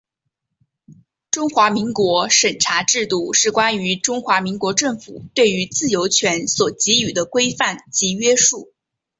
[1.29, 8.73] 中华民国审查制度是关于中华民国政府对于自由权所给予的规范及约束。